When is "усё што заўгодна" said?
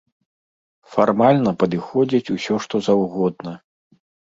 2.39-3.57